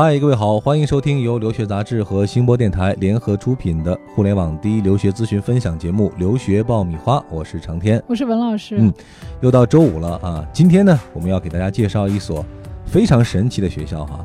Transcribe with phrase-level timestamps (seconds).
[0.00, 8.76] 嗨，各位好，欢迎收听由留学杂志和星播电台联合出品的互联网第一留学咨询分享节目《留学爆米花》，我是长天，我是文老师。
[8.78, 8.94] 嗯，
[9.40, 12.46] 又到周五了啊，今天呢，我们要给大家介绍一所
[12.86, 14.24] 非常神奇的学校哈。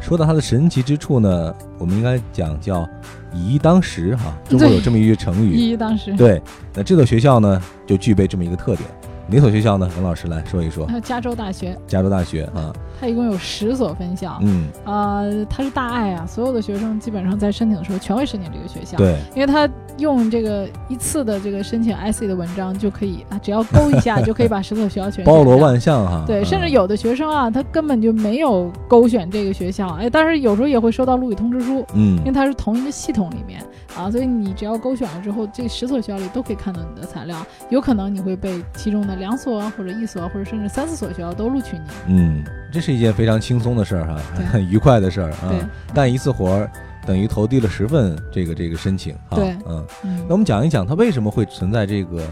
[0.00, 2.84] 说到它的神奇之处呢，我们应该讲叫
[3.32, 4.36] 以一当十哈。
[4.50, 6.12] 中国有这么一句成语，以一当十。
[6.16, 6.42] 对，
[6.74, 8.90] 那这所学校呢，就具备这么一个特点。
[9.28, 9.88] 哪所学校呢？
[9.96, 10.86] 文老师来说一说。
[11.02, 11.76] 加州大学。
[11.86, 14.38] 加州大学啊，它一共有十所分校。
[14.42, 18.96] 嗯，呃，它是大爱啊，所有的学生基本上在申请的时候全会申请这个学校。
[18.96, 26.24] 对，因为它用这个一次的这个申请 IC 的文章就可以啊，只要勾一下就可以 把十所学校全包罗万象哈。
[26.26, 31.84] 对，甚至有的学生啊，他根本就没有勾选这个学校，哎，但是有时候也会收到录取通知书。
[31.94, 33.62] 嗯，因为它是同一个系统里面
[33.96, 39.92] 啊，所以你只要勾选了之后，这十所学校里都可以看到你的材料，有可能你会被其中的两所或者。
[39.92, 44.16] 一所或者甚至三四所学校都录取你，嗯，这是一件非常轻松的事儿哈，
[44.50, 45.52] 很 愉快的事儿啊。
[45.92, 46.70] 干一次活儿
[47.06, 49.36] 等于投递了十份这个这个申请啊。
[49.36, 49.86] 对，嗯，
[50.26, 52.22] 那我们讲一讲它为什么会存在这个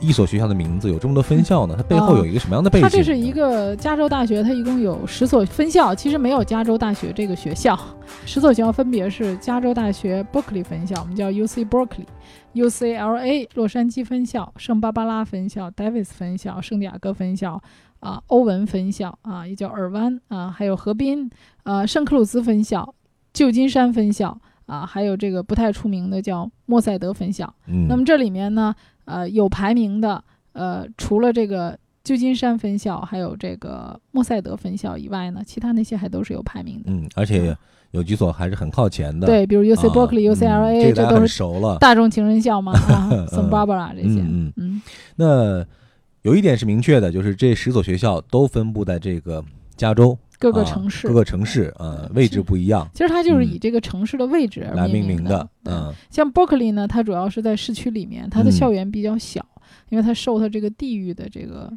[0.00, 1.74] 一所学校的名字有这么多分校呢？
[1.76, 2.82] 它背后有一个什么样的背景？
[2.82, 7.78] 它这是一个加州大学，它一共有十所分校，其实没有加州大学这个学校，
[8.24, 12.06] 十所学校分别是加州大学 Berkeley 分校，我们叫 UC Berkeley。
[12.54, 17.62] UCLA 洛杉矶分校、圣巴巴拉分校、Davis 分校、圣地亚哥分校
[18.00, 21.30] 啊、欧文分校啊，也叫尔湾啊，还有河滨
[21.62, 22.94] 啊、圣克鲁兹分校、
[23.32, 27.52] 旧金山分校啊，还有这个不太出名的叫莫塞德分校。
[27.66, 28.74] 嗯，那么这里面呢，
[29.08, 36.92] 呃，有排名的，呃，除了这个旧金山分校还有这个莫塞德分校以外呢，其他那些还都是有排名的。
[36.92, 37.56] 嗯，而且。
[37.92, 44.20] 有几所还是很靠前的，对，比如 U C Berkeley、U C L A，这都是熟了大众情人校嘛 啊， Santa Barbara 这些。
[44.20, 44.82] 嗯嗯。
[45.16, 45.66] 那
[46.20, 49.42] 有一点是明确的，就是这十所学校都分布在这个
[49.74, 52.88] 加州各个城市，各个城市呃，位置不一样。
[52.92, 55.48] 其实它就是以这个城市的位置来命名的。
[55.64, 59.44] 嗯，像 Berkeley 呢，它主要是在市区里面，它的校园比较小，
[59.88, 61.72] 因为它受它这个地域的这个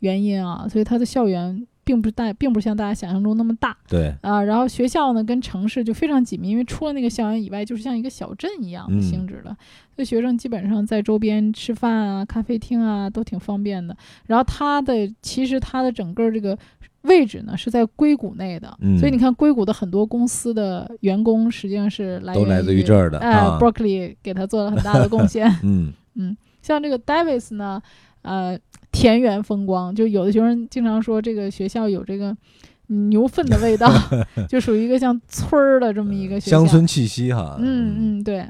[0.00, 1.66] 原因啊，所以它的校园。
[1.86, 3.76] 并不大，并不像大家想象中那么大。
[3.86, 9.56] 对啊，然后学校呢跟城市就非常紧密，因为除了那个校园以外，就是像一个小镇一样的性质的。
[9.94, 13.96] 所以学生基本上在周边吃饭啊、咖啡厅啊都挺方便的。
[14.26, 16.58] 然后它的其实它的整个这个
[17.06, 18.68] 位置呢是在硅谷内的，
[18.98, 23.18] 所以你看硅谷的很多公司的员工实际上是来都来自于这儿的。
[23.18, 25.50] 哎，Berkeley 给他做了很大的贡献。
[25.64, 27.82] 嗯嗯，像这个 Davis 呢。
[28.22, 28.58] 呃，
[28.90, 32.36] 田园风光，就有的学生经常说这个学校有这个
[32.88, 33.88] 牛粪的味道，
[34.50, 37.56] 就属于一个像村儿的这么一个乡村气息哈。
[37.60, 38.44] 嗯嗯，对。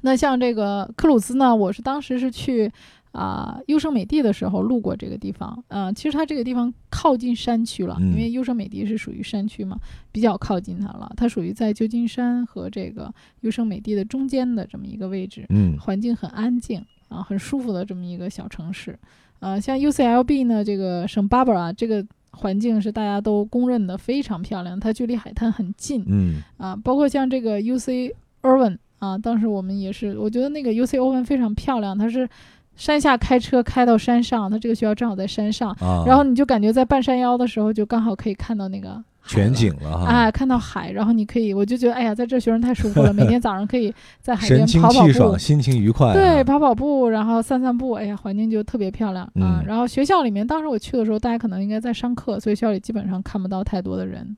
[0.00, 2.72] 那像这个克鲁兹呢，我是当时是去
[3.18, 5.64] 啊优胜美地的时候路过这个地方。
[5.68, 9.78] 嗯，其实它这个地方靠近山区了，因为优胜美地是属于山区嘛，
[10.12, 11.10] 比较靠近它了。
[11.16, 15.44] 它属于在旧金山和这个优胜美地的中间的这么一个位置。
[15.48, 16.84] 嗯，环境很安静。
[17.08, 18.94] 啊，很舒服的这么一个小城市，
[19.40, 28.12] 呃，像 UCLB 呢，这个圣巴巴拉这个环境是大家都公认的非常漂亮，它距离海滩很近，嗯，啊，包括像这个 UC
[28.42, 32.28] Irvine 啊，当时我们也是，我觉得那个 UC Irvine 非常漂亮，它是
[32.78, 39.04] 山下开车开到山上，它这个学校正好在山上，然后你就感觉在半山腰的时候就刚好可以看到那个。
[39.26, 43.12] 全景了哈，哎，看到海，然后你可以，我就觉得，哎呀，在这学生太舒服了。
[43.12, 46.14] 每天早上可以在海边跑跑步，心情愉快。
[46.14, 49.62] 对，跑跑步，然后散散步，哎呀，环境就特别漂亮啊。
[49.66, 54.34] 然后学校里面，当时我去的时候，大家可能应该在上课，所以学校里基本上看不到太多的人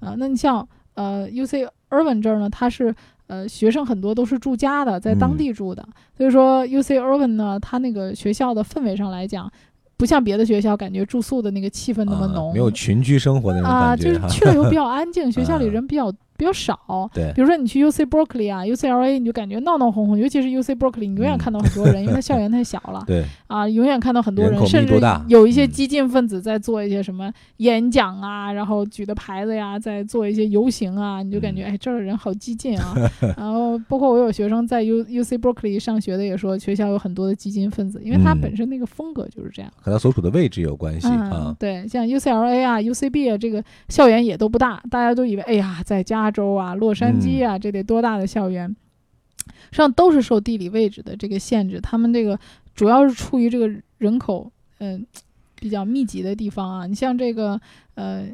[0.00, 0.14] 啊。
[0.18, 2.94] 那你像呃，U C Irvine 这儿呢，它是
[3.26, 5.86] 呃学生很多都是住家的，在当地住的，
[6.16, 9.50] 所以说 U C Irvine 呢，它那个学校的氛围上来讲。
[9.98, 13.86] 不像别的学校，感觉住宿的那个气氛那么浓，没有群居生活那种感觉。
[13.86, 16.12] 啊，就是去了以后比较安静，学校里人比较。
[16.36, 32.94] 比较少，对，比如说你去 U C Berkeley 啊，U C L A，你就感觉闹闹哄哄，尤其是 U C Berkeley，你永远看到很多人，因为它校园太小了， 对，啊，永远看到很多人，甚至有一些激进分子在做一些什么演讲啊，然后举的牌子呀，在做一些游行啊，你就感觉哎，这儿的人好激进啊。
[33.36, 41.54] 然后包括我有学生在 U U C Berkeley 上学的也说，学校有很多的激进分子，因为它本身那个风格就是这样，和它所处的位置有关系啊。
[41.58, 48.68] 对，像 U C L A 啊，U C B 啊，这个校园也都不大，大家都以为哎呀，在加州啊，洛杉矶啊，这得多大的校园？
[49.70, 51.80] 实际上都是受地理位置的这个限制。
[51.80, 52.38] 他们这个
[52.74, 55.06] 主要是处于这个人口嗯
[55.60, 56.86] 比较密集的地方啊。
[56.86, 57.60] 你像这个
[57.94, 58.26] 呃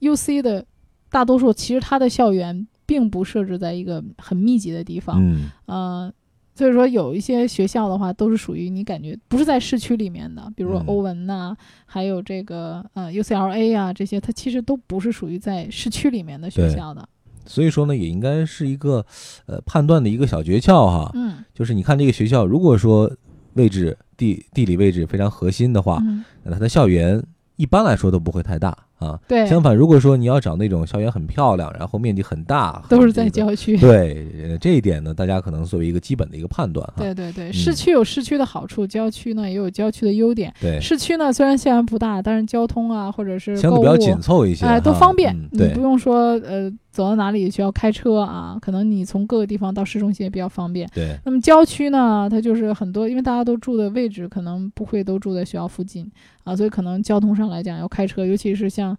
[0.00, 0.64] U C 的
[1.10, 5.20] 大多数，其实它的校园并不设置在一个很密集的地方。
[5.20, 6.12] 嗯，呃，
[6.54, 11.56] 所以说有一些学校的话，都是属于你感觉不是在市区里面的，比如说嗯欧文呐、
[11.86, 17.08] 还有这个呃 UCLA 啊这些，它其实都不是属于在市区里面的学校的。
[17.48, 19.04] 所以说呢，也应该是一个
[19.46, 21.10] 呃判断的一个小诀窍哈。
[21.14, 23.10] 嗯就是你看这个学校，如果说
[23.54, 27.20] 位置地地理位置非常核心的话，嗯，那它的校园
[27.56, 29.18] 一般来说都不会太大啊。
[29.26, 33.76] 对，相反，如果说你要找那种校园很漂亮，然后面积很大，都是在郊区。
[33.78, 36.94] 对，呃这一点呢，大家可能作为一个基本的一个判断哈。
[36.98, 40.54] 对对对，嗯市区有市区的好处，郊区呢也有郊区的优点。
[40.60, 50.90] 对，市区呢虽然校园不大，但是交通啊或者是相对比较紧凑一些，哎，都方便，对不用说呃走到哪里需要开车啊，可能你从各个地方到市中心也比较方便。
[50.92, 56.10] 对，那么郊区呢，它就是很多，因为大家都住的位置可能不会都住在学校附近
[56.42, 58.98] 啊，所以可能交通上来讲要开车，尤其是像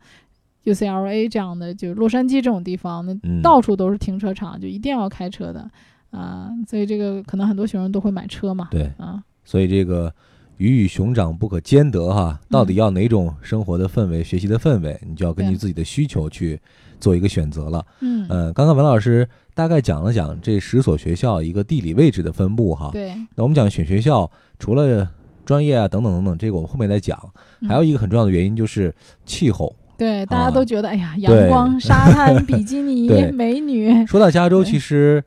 [0.63, 5.69] UCLA 这样的，就是洛杉矶这种地方，那嗯，到处都是停车场，就一定要开车的
[6.11, 10.13] 啊，所以这个可能很多学生都会买车嘛，对，啊，所以这个
[10.55, 16.57] 鱼与熊掌不可兼得哈，到底要哪种生活的氛围、学习的氛围，你就要根据自己的需求去
[16.99, 17.85] 做一个选择了。
[18.01, 22.89] 嗯，呃，刚刚文老师大概讲了讲这十所学校一个地理位置的分布哈。
[22.91, 24.29] 对，那我们讲选学校，
[24.59, 25.09] 除了
[25.45, 27.17] 专业啊等等等等，这个我们后面再讲。
[27.61, 27.69] 嗯。
[27.69, 28.93] 还有一个很重要的原因就是
[29.25, 29.75] 气候。
[29.97, 30.51] 对，大家啊。
[30.51, 35.23] 都觉得，哎呀，阳光、沙滩、 比基尼、美女，说到加州，其实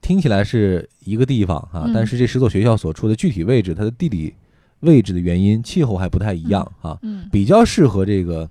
[0.00, 1.92] 听起来是一个地方啊，嗯。
[1.94, 4.34] 但是这十所学校所处的具体位置，它的地理
[4.80, 6.98] 位置的原因，气候还不太一样啊。
[7.02, 8.48] 嗯，比较适合这个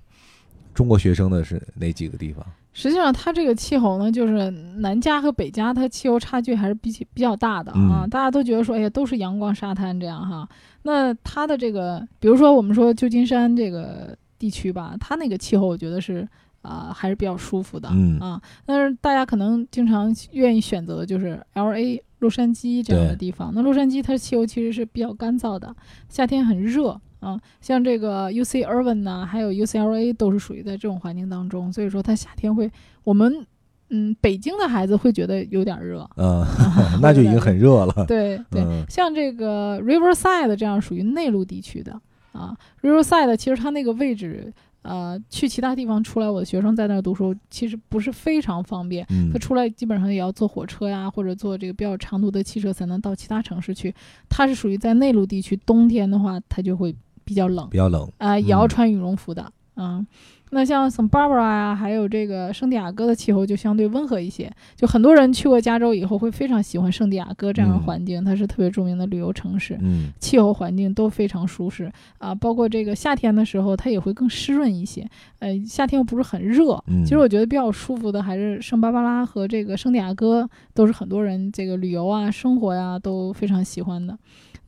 [0.80, 2.42] 中国学生的是哪几个地方？
[2.72, 8.04] 实际上，它这个气候呢，就是南加和北加，它气候差距还是比起比较大的啊。
[8.04, 10.48] 嗯大家都觉得说，哎呀，都是阳光沙滩这样哈。
[10.84, 16.26] 那它的这个，比如说我们说旧金山这个地区吧，它那个气候，我觉得是
[16.62, 18.40] 啊、还是比较舒服的、嗯啊。
[18.64, 23.52] 但是大家可能经常愿意选择的就是 L A 洛杉矶这样的地方。
[23.54, 25.76] 那洛杉矶它的气候其实是比较干燥的，
[26.08, 27.40] 夏天很热啊。
[27.60, 32.70] 像这个 U C Irvine 呐，还有 U C L A 都是属于在这种环境当中，所以说它夏天会，
[33.04, 33.46] 我们
[33.90, 36.44] 嗯北京的孩子会觉得有点热，嗯，
[37.00, 38.04] 那就已经很热了。
[38.08, 38.62] 对对。
[38.62, 42.00] 嗯像这个 Riverside 这样属于内陆地区的
[42.32, 44.52] 啊，Riverside 其实它那个位置。
[44.82, 49.06] 呃，去其他地方出来，我的学生在那儿读书，其实不是非常方便。
[49.10, 53.94] 嗯他出来基本上也要坐火车呀，或者坐这个比较长途的汽车才能到其他城市去。
[54.26, 56.96] 它是属于在内陆地区，冬天的话它就会
[57.30, 58.10] 比较冷比较冷。
[58.18, 59.52] 啊、也要嗯穿羽绒服的。
[59.76, 60.04] 嗯，
[60.50, 64.52] 那像 Santa Barbara 呀，还有这个圣地亚哥的气候就相对温和一些。
[64.76, 69.78] 就很多人去过加州以后会非常喜欢圣地亚哥这样的嗯环境，它是特别著名的旅游城市。
[69.80, 75.08] 嗯气候环境都非常舒适啊，包括这个夏天的时候，它也会更湿润一些。
[75.38, 84.18] 呃，夏天又不是很热，嗯，其实我觉得比较舒服的还是圣巴巴拉和这个圣地亚哥，都是很多人这个旅游啊、生活呀、都非常喜欢的。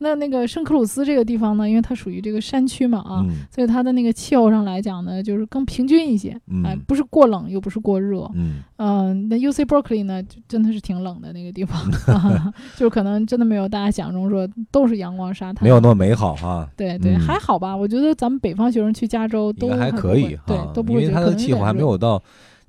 [0.03, 6.29] 那那个圣克鲁斯这个地方呢，因为它属于这个山区嘛啊，嗯所以它的那个气候上来讲呢，就是更平均一些，
[6.63, 8.29] 哎、嗯不是过冷又不是过热。
[8.35, 11.81] 嗯嗯、那 U C Berkeley 呢，就真的是挺冷的那个地方，
[12.13, 16.69] 啊、 就是可能真的没有大家想象中说都是阳光沙滩，没有那么美好哈。
[16.75, 17.75] 对对，嗯还好吧。
[17.75, 22.21] 我觉得咱们北方学生去加州都还可以对哈，，都不因为它会觉得可能的气候还没有到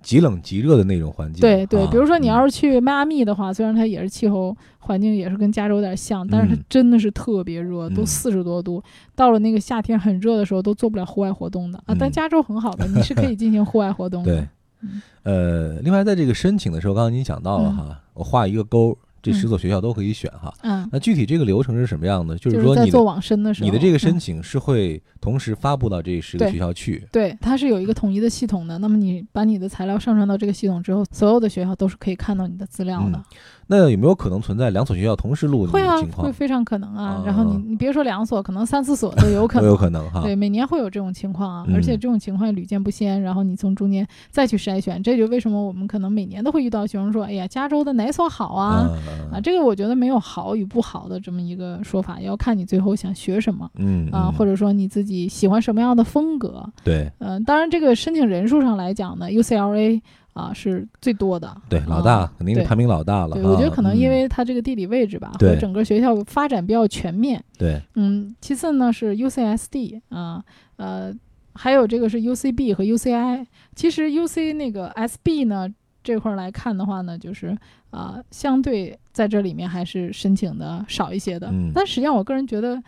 [0.05, 1.41] 极冷极热的那种环境。
[1.41, 8.81] 对对，啊比如说你要嗯是去迈阿密的话，虽然它也是气候环境也是跟加州有点像，但是它嗯真的是特别热，都嗯四十多度。
[9.17, 11.97] 到了那个夏天很热的时候，都做不了户外活动的啊。
[11.99, 14.33] 但嗯加州很好的，你是可以进行户外活动的。
[14.33, 14.49] 对
[14.83, 20.53] 嗯，呃，另外在这个申请的时候，刚刚您讲到了嗯哈，我画一个勾，这十嗯所学校都可以选哈。
[20.63, 22.37] 嗯，那具体这个流程是什么样的？
[22.37, 27.09] 就就是说你的在做网申的时候，你的这个嗯申请是会同时发布到这十个学校去。
[27.11, 28.79] 对，它是有一个统一的系统的。
[28.79, 33.25] 那么你把你的材料上传到这个系统之后，所有的学校都是可以看到你的资料的。
[33.67, 36.27] 那有没有可能存在两所学校同时录你会啊的情，况？
[36.27, 37.05] 会非常可能啊。
[37.05, 39.71] 啊然后你你别说两所，可能三四所都有可 都能。
[39.73, 40.23] 有可能哈。
[40.23, 43.21] 对，每年会有这种情况啊，嗯而且这种情况屡见不鲜。
[43.21, 48.89] 然后你从中间再去筛选，这就为什么我们可能每年都会遇到学生说：“哎呀，加州的哪所好啊？”
[49.29, 56.65] 嗯啊，这个我觉得没有好与不好的这么一个说法，要看你最后想学什么嗯啊，或者者说你自己喜欢什么样的风格。
[56.85, 60.01] 对嗯、当然这个申请人数上来讲呢，UCLA
[60.35, 61.57] 啊是最多的。
[61.69, 63.49] 对老大啊肯定是排名老大了对，哈。
[63.51, 67.43] 我觉得可能因嗯为它这个地理位置吧，和对整个学校发展比较全面。
[67.57, 70.45] 对嗯，其次呢是 UCSD 啊，
[70.77, 71.11] 呃，
[71.55, 73.47] 还有这个是 UCB 和 UCI。
[73.75, 75.69] 其实 UC 那个 SB 呢
[76.03, 77.57] 这块儿来看的话呢，就是
[77.91, 81.49] 啊、相对在这里面还是申请的少一些的。
[81.53, 82.83] 嗯但实际上我个人觉得。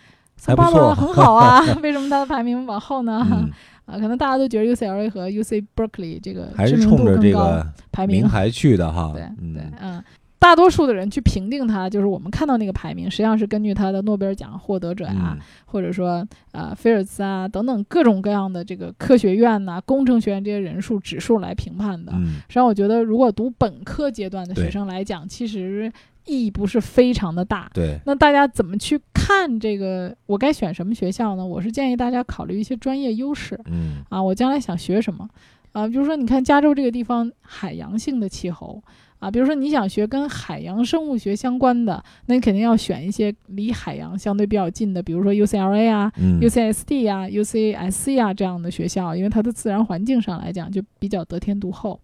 [0.45, 3.27] 还不 Santa 错很好啊， 为什么它的排名往后呢？
[3.31, 3.51] 嗯，
[3.87, 9.13] 啊，可能大家都觉得 UCLA 和 UC Berkeley 这个还知名是冲着度更高，这个排名还去的哈。
[9.15, 10.03] 对嗯对，嗯，
[10.39, 22.13] 大多数的人去评定它，就是我们看到那个排名，实际上是根据他的诺贝尔奖获得者呀，嗯或者说呃菲尔兹啊等等各种各样的这个科学院呐、工程学院这些人数指数来评判的。
[22.15, 25.91] 嗯实际上，我觉得如果读本科阶段的学生来讲，其实
[26.27, 27.71] 意义不是非常的大。
[27.73, 30.15] 对，那大家怎么去看这个？
[30.27, 31.47] 我该选什么学校呢？
[31.47, 35.29] 我是建议大家考虑一些专业优势嗯啊，我将来想学什么
[35.73, 35.87] 啊？
[35.87, 38.83] 比如说，你看加州这个地方海洋性的气候
[39.19, 51.99] 啊，比如说你想学跟海洋生物学相关的，那你肯定要选一些离海洋相对比较近的，比如说 UCLA 啊、嗯 UCSD 啊、UCSC 啊这样的学校，因为它的自然环境上来讲就比较得天独厚。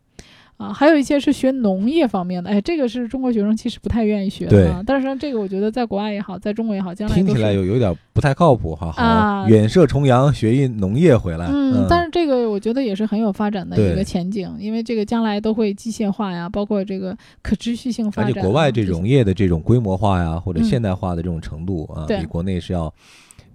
[0.58, 4.82] 啊，还有一些是学农业方面的，哎，这个是中国学生其实不太愿意学的啊。
[4.86, 18.34] 但是呢，这个我觉得在国外也好，在中国也好，将来听起来有有点不太靠谱哈，好啊远涉重洋学一农业回来，嗯，但是这个我觉得也是很有发展的一个前景，因为这个将来都会机械化呀，包括这个可持续性发展而。
[18.34, 22.92] 且国外这些农业的这种规模化呀，或者嗯现代化的这种程度啊，对比国内是要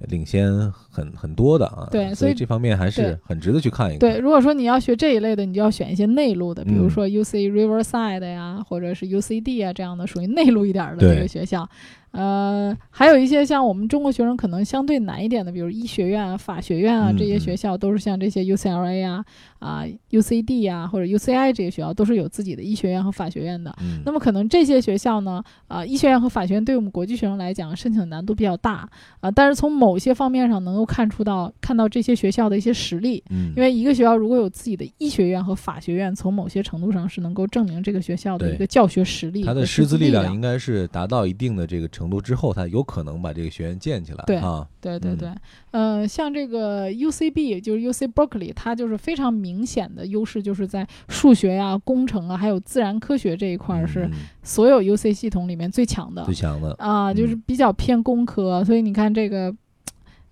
[0.09, 0.51] 领先
[0.97, 1.87] 很很多的啊。
[1.91, 3.99] 对所以这方面还是很值得去看一看。
[3.99, 11.69] 对，如果说你要学这一类的，你就要选一些内陆的，比如嗯说 UC Riverside 呀，或者是 UCD 啊这样的属于内陆一点儿的对这个学校。
[12.11, 19.23] 呃，还有一些像我们中国学生可能相对难一点的，比如医学院啊、法学院啊嗯这些嗯学校，都是像这些 UCLA 啊、
[19.59, 23.75] 啊 UCD 啊或者 UCI 这些学校都是有自己的医学院和法学院的。
[23.81, 28.89] 嗯，那么可能这些学校呢，啊、医学院和法学院对我们国际学生来讲申请难度比较大
[29.19, 40.33] 啊、但是从某些方面上能够看出到看到这些学校的一些实力，嗯，因为一个学校如果有自己的医学院和法学院，从某些程度上是能够证明这个学校的一个教学实力它的师资力量量。
[40.33, 44.23] 应该是达到一定的这个程度之后，它有可能把这个学院建起来。
[44.25, 44.39] 对
[44.79, 45.29] 对对对，
[45.71, 54.11] 呃，像这个 UCB 就是 UC Berkeley，它就是非常明显的优势，就是在数学呀、工程啊，还有自然科学这一块儿是嗯。
[54.43, 56.23] 所有 UC 系统里面最强的。
[56.23, 56.73] 最强的。
[56.79, 57.43] 啊，就是嗯。
[57.45, 59.53] 比较偏工科，所以你看这个。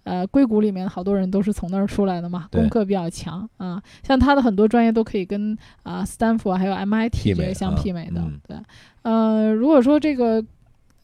[0.05, 3.81] 呃，硅谷里面好多人都是从那儿出来的嘛，功课比较强啊。
[4.01, 8.21] 像他的很多专业都可以跟啊、斯坦福还有 MIT 这些相啊媲美的。
[8.21, 8.57] 嗯对，
[9.01, 10.43] 呃，如果说这个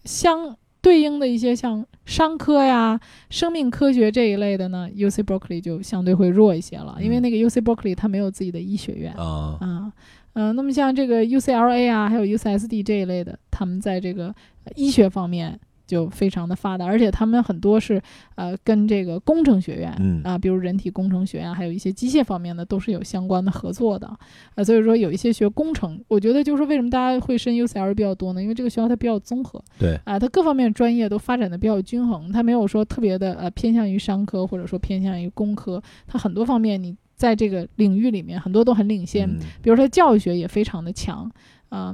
[0.06, 9.94] 相对应的一些像商科呀、生命科学这一类的呢，UC Berkeley 就相对会弱一些了，因为嗯那个 UC Berkeley 它没有自己的医学院啊，啊。
[10.34, 14.28] 嗯、那么像这个 UCLA 啊，还有 UCSD 这一类的，他们在这个
[14.64, 15.60] 呃医学方面
[15.92, 18.02] 就非常的发达，而且他们很多是
[18.36, 24.10] 呃跟这个工程学院、嗯啊，比如人体工程学啊，还有一些机械方面的都是有相关的合作的。
[24.56, 28.42] 呃，所以说有一些学工程，我觉得就是为什么大家会申 UCL 比较多呢？
[28.42, 39.30] 因为这个学校它比较综合对，啊、它各方面专业都发展的比较均衡，它没有说特别的呃偏向于商科或者说偏向于工科，它很多方面你在这个领域里面很多都很领先。
[39.30, 41.30] 嗯比如说教育学也非常的强，
[41.68, 41.94] 啊、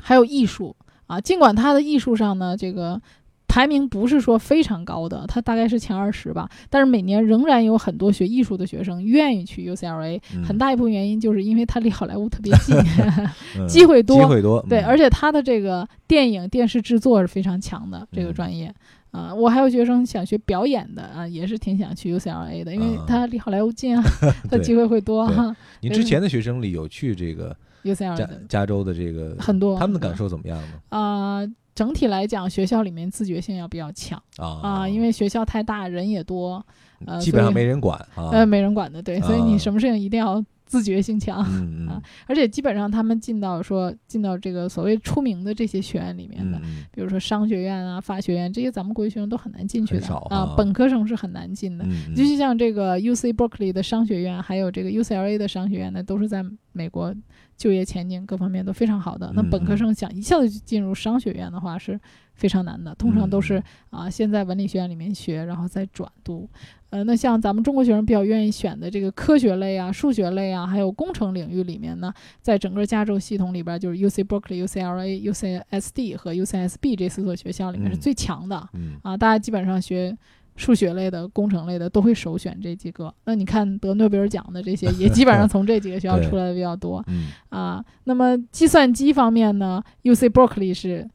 [0.00, 0.76] 还有艺术
[1.08, 3.00] 啊，尽管它的艺术上呢，这个
[3.48, 12.76] 排名不是说非常高的，它大概是前二十吧，但是每年仍然有很多学艺术的学生愿意去 UCLA，、嗯很大一部分原因就是因为它离好莱坞特别近，
[13.58, 18.72] 嗯机会多机会多，对，嗯而且它的这个电影电视制作是非常强的这个嗯专业。
[19.10, 24.04] 啊、我还有学生想学表演的啊，也是挺想去 UCLA 的，因为啊它离好莱坞近啊，
[24.50, 25.56] 它对机会会多对哈。
[25.80, 30.80] 你之前的学生里有去这个 UCLA 加加州的这个很多，他们的感受怎么样呢？
[30.88, 31.40] 啊、
[31.74, 34.22] 整体来讲，学校里面自觉性要比较强。
[34.36, 34.60] 啊。
[34.62, 36.64] 啊、因为学校太大，人也多，
[37.06, 41.44] 呃基本上没人管啊，呃，没人管的，对，所以啊你什么事情一定要自觉性强。
[41.48, 46.60] 嗯嗯啊而且基本上他们进到说进到这个所谓出名的这些学院里面的，
[46.92, 51.84] 比如说商学院啊、法学院这些，咱们国际学生都很难进去的啊啊，本科生是很难进的。
[51.84, 57.12] 嗯，尤其像这个 UC Berkeley 的商学院，还有这个 UCLA 的商学院呢，都是在美国
[57.56, 59.32] 就业前景各方面都非常好的。
[59.34, 61.98] 那嗯本科生想一下子就进入商学院的话是
[62.34, 63.58] 非常难的，通常都是
[63.90, 66.48] 嗯啊先在文理学院里面学，然后再转读。
[66.90, 78.68] 呃，那像咱们中国学生比较愿意选的这个科学类啊、数学类啊，还有工程领域里面呢，在整个加州系统里边，就是 UC Berkeley、UCLA、UCSD 和 UCSB 这四所学校里面是嗯最强的。
[78.72, 80.16] 嗯啊，大家基本上学
[80.56, 83.14] 数学类的、工程类的都会首选这几个。
[83.24, 87.84] 那你看得诺贝尔奖的这些，也基本上 从这几个学校出来的比较多嗯啊。
[88.04, 91.08] 那么计算机方面呢，UC Berkeley 是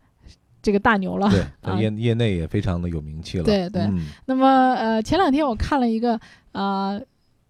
[0.64, 1.30] 这个大牛了。
[1.30, 6.20] 对， 业业内也非常的有名气了，对对嗯那么呃，前两天我看了一个
[6.54, 7.00] 啊。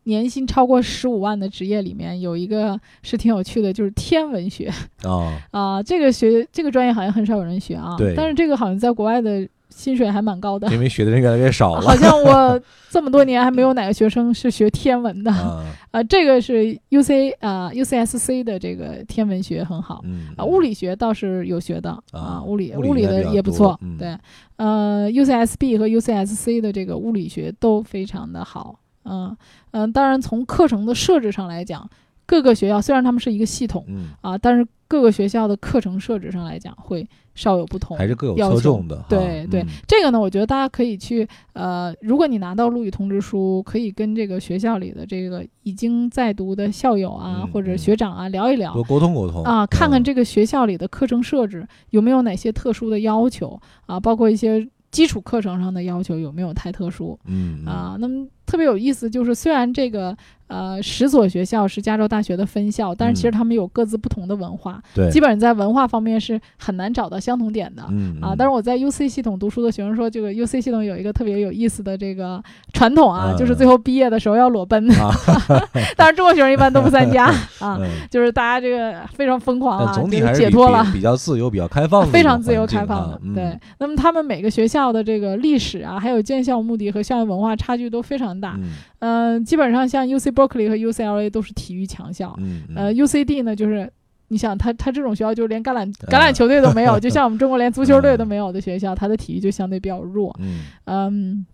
[0.05, 4.69] 年薪超过十五万的职业里面有一个是挺有趣的，就是天文学
[5.03, 10.71] 啊 啊、这个学这个专业好像很少有人学啊，对但是这个好像在国外的薪水还蛮高的。
[10.73, 11.81] 因为学的人越来越少了。
[11.81, 16.03] 好像我 这么多年还没有哪个学生是学天文的啊，呃。
[16.03, 23.97] 这个是 U C 啊 U C S C 的这个天文学很好嗯啊，物理学倒是有学的啊啊，物理物理的也不错嗯。
[23.97, 24.15] 对，
[24.57, 28.79] 呃，U C S B 和 U C S C 的这个物理学都非常的好。
[29.05, 29.35] 嗯
[29.71, 31.89] 嗯，当然从课程的设置上来讲，
[32.25, 37.97] 各个学校虽然他们是一个系统嗯，啊，但是各个学校的课程设置上来讲会稍有不同。
[37.97, 39.05] 还是各有侧重的哈。
[39.09, 57.97] 对对嗯这个呢，我觉得大家可以去呃，如果你拿到录取通知书，可以跟这个学校里的这个已经在读的校友啊、嗯或者嗯学长啊聊一聊多沟通沟通啊，看看嗯这个学校里的课程设置有没有哪些特殊的要求啊，包括一些基础课程上的要求有没有太特殊嗯嗯啊。
[57.99, 60.15] 那么特别有意思就是，虽然这个
[60.47, 63.31] 呃十所学校是加州大学的分校，但是其实嗯。
[63.31, 67.81] 他们有各自不同的文化，对，基本上在文化方面是很难找到相同点的。
[67.81, 68.17] 啊，嗯。
[68.21, 75.11] 啊但是我在 UC 系统读书的学生说，这个 UC 系统有一个特别有意思的这个传统啊，就是最后毕业的时候要裸奔，嗯啊。
[75.97, 77.25] 当然中国学生一般都不参加
[77.59, 77.87] 啊，嗯。
[78.11, 80.85] 就是大家这个非常疯狂啊，但总体还是比比解脱了。
[80.93, 83.57] 比较自由、比较开放 非常自由开放的，对。
[83.79, 88.59] 那么他们每个学校的这个历史啊，还有建校目的和校园文化差距都非常大。
[88.59, 93.91] 嗯嗯、基本上像 UC Berkeley 和 UCLA 都是体育强校，嗯嗯呃，UCD 呢就是。
[94.29, 100.35] 你想他他这种学校就是连橄榄橄啊榄球队都没有，就像我们中国连足球队都没有的学校，它的体育就相对比较弱。
[100.39, 101.45] 嗯嗯，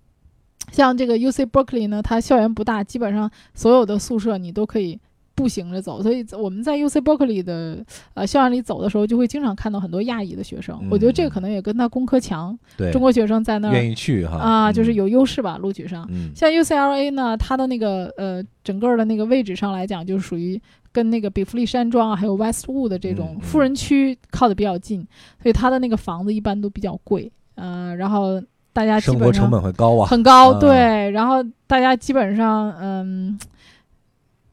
[0.72, 4.98] 像这个 UC Berkeley 呢，它校园不大，基本上所有的宿舍你都可以
[5.40, 10.78] 步行着走，所以我们在 UC Berkeley 的呃校园里走的时候，就会经常看到很多亚裔的学生。
[10.92, 14.96] 我觉得这个可能也跟他工科强，对中国学生在那愿儿意去哈啊，就是嗯。
[15.00, 16.06] 有优势吧，录取上。
[16.12, 16.32] 嗯。
[16.36, 23.42] 像 UCLA 呢，它的那个呃整个的那个位置上来讲，就是属于跟那个比弗利山庄啊，还有 Westwood 的这种嗯嗯。
[23.42, 25.00] 富人区靠的比较近，
[25.42, 28.42] 所以它的那个房子一般都比较贵，呃，然后
[28.74, 33.40] 大家基生活成本会高啊，很高，啊对，然后大家基本上嗯，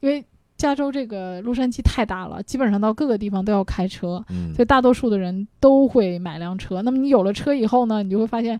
[0.01, 0.25] 因为
[0.57, 4.55] 加州这个洛杉矶太大了，基本上到各个地方都要开车，嗯。
[4.55, 6.83] 所以大多数的人都会买辆车。
[6.83, 8.59] 那么你有了车以后呢，你就会发现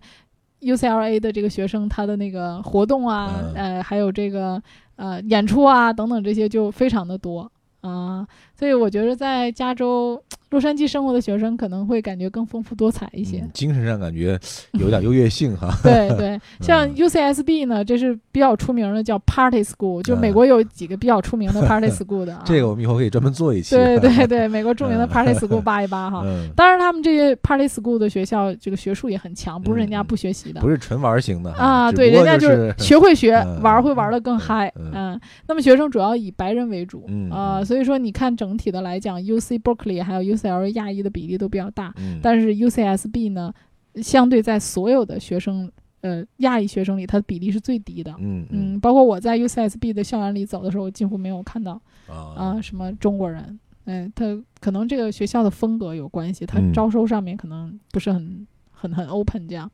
[0.61, 3.53] ，UCLA 的这个学生他的那个活动啊，嗯。
[3.55, 4.61] 呃，还有这个
[4.95, 7.51] 呃演出啊等等这些就非常的多。
[7.79, 13.39] 啊、所以我觉得在加州洛杉矶生活的学生可能会感觉更丰富多彩一些。
[13.39, 14.39] 嗯精神上感觉
[14.79, 15.69] 有点优越性哈。
[15.83, 22.43] 对 对， 像嗯 UCSB 呢，这是比较出名的，叫 Party School，就嗯美国有几个比较出名的 Party School 的啊。
[22.45, 23.75] 这个我们以后可以专门做一期。
[23.75, 26.21] 对对对，美国著名的嗯 Party School 扒一扒哈。
[26.25, 30.61] 嗯，当然，他们这些 Party School 的学校，这个学术也很强，不是人家不学习的。
[30.61, 34.71] 不是纯玩型的啊，对，人家就是学会学，嗯玩会玩的更嗨。
[34.77, 43.53] 嗯嗯，那么学生主要以白人为主嗯啊，嗯所以说你看整体的来讲，UC Berkeley 还有 UCLA 亚裔的比例都比较大，嗯，但是 UCSB 呢，
[43.95, 45.71] 相对在所有的学生
[46.01, 48.13] 呃亚裔学生里，它的比例是最低的。
[48.19, 53.59] 嗯嗯，包括我在 UCSB 的校园里走的时候，几乎没有看到啊啊什么中国人。
[53.85, 54.25] 嗯，他
[54.59, 59.71] 可能这个学校的风格有关系，他嗯招收上面可能不是很很很 open 这样。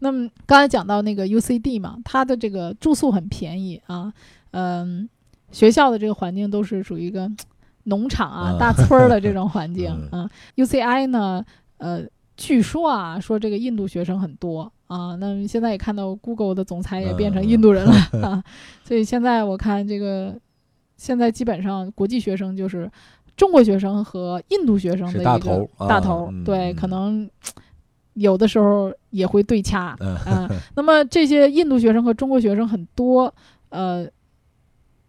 [0.00, 4.12] 那么刚才讲到那个 UCD 嘛，它的这个住宿很便宜啊，
[4.50, 5.08] 嗯，
[5.52, 7.30] 学校的这个环境都是属于一个
[7.84, 10.30] 农场啊、啊大村儿的这种环境 嗯啊。
[10.56, 11.44] UCI 呢，
[11.78, 12.02] 呃，
[12.36, 15.14] 据说啊，说这个印度学生很多啊。
[15.16, 17.92] 那现在也看到 Google 的总裁也变成印度人了、
[18.22, 18.44] 啊，
[18.84, 20.34] 所以现在我看这个，
[20.96, 22.90] 现在基本上国际学生就是
[23.36, 27.28] 中国学生和印度学生的一个大头对，嗯可能
[28.14, 30.48] 有的时候也会对掐嗯 啊。
[30.76, 33.32] 那么这些印度学生和中国学生很多，
[33.70, 34.06] 呃，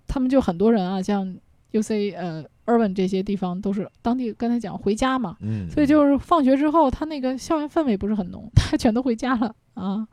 [0.08, 1.36] 他们就很多人啊，像
[1.74, 10.08] UC 呃 Irvine 这些地方都是当地刚才讲回家嘛，嗯，所以就是放学之后，他那个校园氛围不是很浓， 他全都回家了啊。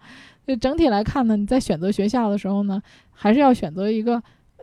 [0.47, 2.83] 就整体来看呢，你在选择学校的时候呢，
[3.13, 4.21] 还是要选择一个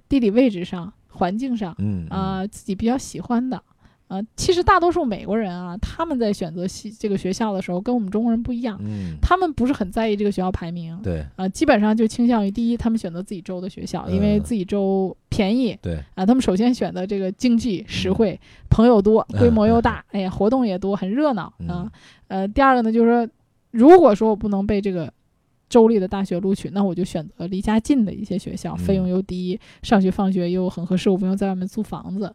[0.10, 3.62] 地理位置上、环境上嗯啊、自己比较喜欢的。
[4.08, 16.26] 啊，其实大多数美国人啊，他们在选择系这个学校的时候，跟我们中国人不一样，嗯他们不是很在意这个学校排名，对啊，基本上就倾向于第一，他们选择自己州的学校，因为嗯自己州便宜对啊。
[16.26, 18.40] 他们首先选择这个经济实惠，
[18.70, 21.92] 朋友多，规模又大，哎呀，活动也多，很热闹啊嗯。
[22.30, 23.30] 呃，第二个呢，就是说，
[23.72, 25.12] 如果说我不能被这个
[25.68, 32.34] 州立的大学录取，那我就选择离家近的一些学校，嗯费用又低，上学放学又很合适，我不用在外面租房子。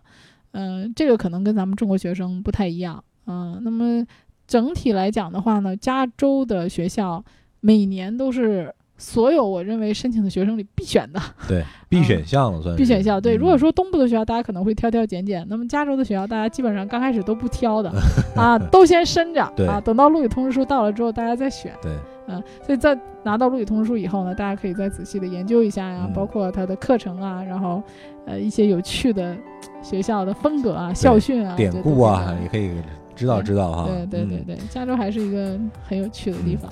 [0.52, 3.02] 嗯、这个可能跟咱们中国学生不太一样。
[3.26, 4.04] 嗯、那么
[4.46, 7.24] 整体来讲的话呢，加州的学校
[7.60, 13.20] 每年都是所有我认为申请的学生里必选的对必选项了算是必选项。
[13.20, 17.90] 对，嗯如果说东部的学校，大家可能会挑挑拣拣，那么加州的学校，大家基本上刚开始都不挑的
[18.36, 21.72] 啊，都先申着啊，等到录取通知书到了之后，大家再选。
[21.82, 21.92] 对
[22.32, 27.82] 嗯，所以在拿到录取通知书以后呢，大家可以再仔细的研究一下呀，嗯包括它的课程啊，然后
[28.26, 29.36] 呃一些有趣的
[29.82, 32.72] 学校的风格啊、校训啊、典故啊，也可以
[33.14, 33.86] 知道知道哈。
[33.88, 36.70] 对对对嗯对，加州还是一个很有趣的地方。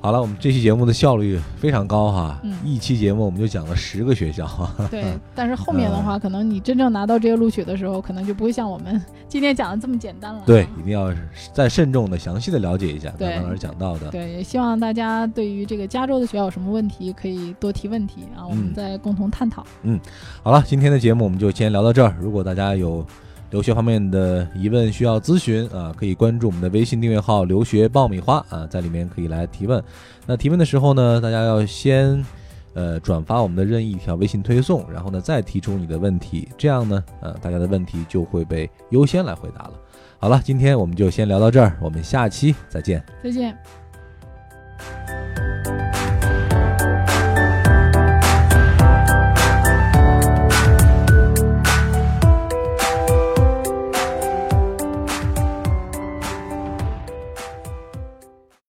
[0.00, 4.72] 好了，我们这期节目的效率非常高哈，嗯一期节目我们就讲了十个学校哈。
[4.90, 10.42] 对， 但是后面的嗯话，可能你真正拿到这些录取的时候，可能就不会像我们 今天讲的这么简单了。
[10.46, 11.12] 对，一定要
[11.52, 14.08] 再慎重的、详细的了解一下对刚刚老师讲到的。
[14.10, 19.66] 对，也希望大家对于这个加州的学校有什么问题，可以多提问题啊，我们嗯再共同探讨。
[19.82, 19.98] 嗯
[20.42, 22.14] 好了，今天的节目我们就先聊到这儿。
[22.20, 23.04] 如果大家有
[23.50, 29.82] 留学方面的疑问需要咨询啊，可以关注我们的微信订阅号“留学爆米花”啊，在里面可以来提问。
[30.26, 32.22] 那提问的时候呢，大家要先
[32.74, 39.72] 呃转发我们的任意一条微信推送，然后呢再提出你的问题，这样呢呃大家的问题就会被优先来回答了。
[40.18, 43.02] 好了，今天我们就先聊到这儿，我们下期再见。
[43.22, 43.77] 再见。